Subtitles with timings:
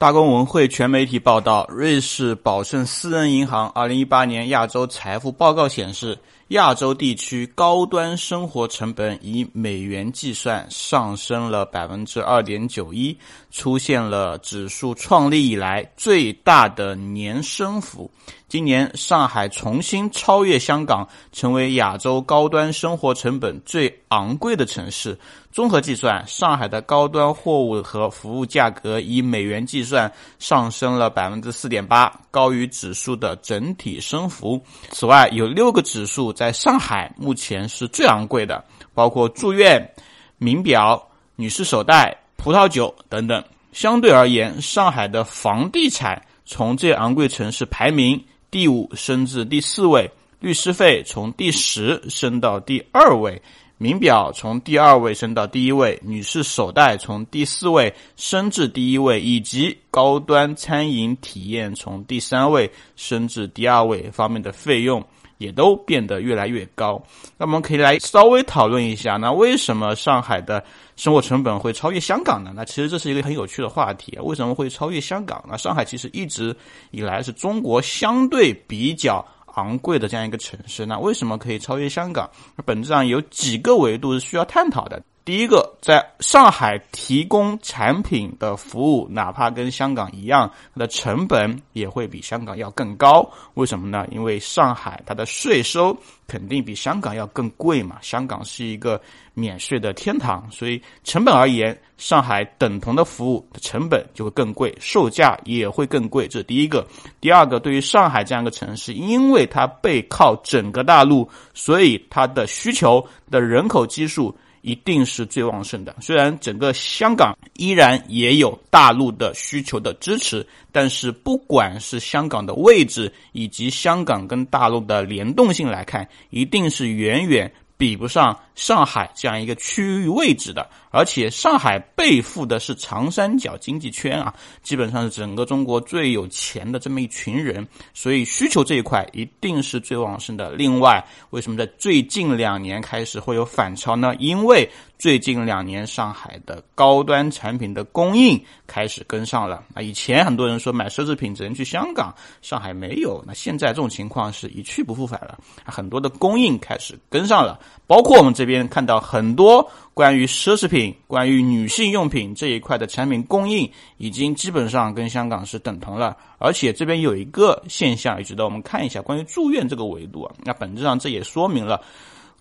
[0.00, 13.14] 大公文汇全媒体报道，瑞士宝盛私人银行二零一八年亚洲财富报告显示，亚洲地区高端生活成本以美元计算上升了百分之二点九一，
[13.50, 18.10] 出现了指数创立以来最大的年升幅。
[18.48, 25.16] 今年，上海重新超越香港，成为亚洲高端生活成本最昂贵的城市。
[25.52, 34.62] 综合计算，上海的高端货物和服务价格以美元计算上升了百分之四点八，高于指数的整体升幅。
[34.90, 39.92] 此外，有六个指数在上海目前是最昂贵的，包括住院、
[40.38, 43.42] 名表、女士手袋、葡萄酒等等。
[43.72, 48.22] 相对而言，上海的房地产从最昂贵城市排名。
[48.52, 50.10] 第五升至第四位，
[50.40, 53.40] 律师费从第十升到第二位，
[53.82, 65.02] 名表从第二位升到第一位，女士手袋从第四位升至第一位，以及高端餐饮体验从第三位升至第二位方面的费用
[65.38, 67.02] 也都变得越来越高。
[67.38, 70.62] 那我们可以来稍微讨论一下，那为什么上海的？
[70.96, 72.52] 生活成本会超越香港呢？
[72.54, 74.18] 那其实这是一个很有趣的话题。
[74.20, 75.42] 为什么会超越香港？
[75.48, 76.54] 那上海其实一直
[76.90, 80.86] 以来是中国相对比较昂贵的这样一个城市。
[80.86, 82.28] 那为什么可以超越香港？
[82.64, 85.02] 本质上有几个维度是需要探讨的。
[85.22, 93.30] 第一个，在上海提供产品的服务，哪怕跟香港一样，它的成本也会比香港要更高。
[93.54, 94.06] 为什么呢？
[94.10, 97.98] 因为上海它的税收肯定比香港要更贵嘛。
[98.00, 99.00] 香港是一个
[99.34, 106.26] 免税的天堂，所以成本而言，上海等同的服务的成本就会更贵，售价也会更贵。
[106.26, 106.84] 这是第一个。
[107.20, 114.34] 第二个，对于上海这样一个城市，因为它背靠整个大陆，所以它的需求的人口基数。
[114.62, 115.94] 一定是最旺盛的。
[116.00, 130.68] 虽然整个香港依然也有大陆的需求的支持，但是不管是香港的位置以及香港跟大陆的联动性来看，一定是远远比不上上海这样一个区域位置的。
[130.92, 140.50] 而且上海背负的是长三角经济圈啊，基本上是整个中国最有钱的这么一群人，所以需求这一块一定是最旺盛的。
[140.50, 144.12] 另外，为什么在最近两年开始会有反超呢？
[144.18, 149.80] 因为最近两年上海的高端产品的供应开始跟上了啊。
[149.80, 159.68] 以前很多人说买奢侈品只能去香港，上海没有，那现在这种情况是一去不复返了，很多的供应开始跟上了，包括我们这边看到很多。
[159.92, 166.16] 关于奢侈品、关于女性用品这一块的产品供应，已经基本上跟香港是等同了。
[166.38, 171.78] 而且这边有一个现象，也值得我们看一下，关于住院这个维度啊，那本质上这也说明了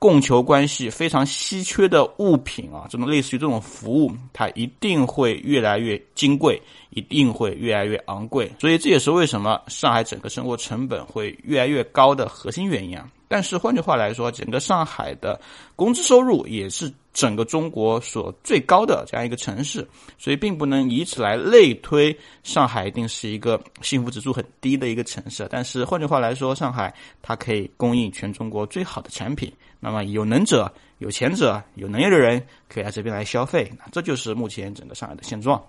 [0.00, 6.60] 供求关系非常稀缺的物品啊，这种类似于这种服务，它一定会越来越金贵，
[6.90, 8.50] 一定会越来越昂贵。
[8.58, 13.06] 所以这也是为什么上海整个生活成本会越来越高的核心原因啊。
[13.34, 15.40] 但是换句话来说，整个上海的
[15.74, 16.88] 工资收入也是。
[17.14, 19.86] 整个中国所最高的这样一个城市，
[20.18, 25.46] 所以并不能以此来类推上海一定是一个幸福指数很低的一个城市。
[25.48, 26.92] 但是换句话来说，上海
[27.22, 29.52] 它可以供应全中国最好的产品。
[29.78, 30.68] 那么有能者、
[30.98, 35.64] 有钱者、有能力的人可以来这边来消费，这就是目前整个上海的现状。